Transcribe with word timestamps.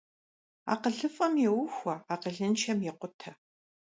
АкъылыфӀэм 0.73 1.33
еухуэ, 1.49 1.95
акъылыншэм 2.13 2.79
екъутэ. 2.91 3.31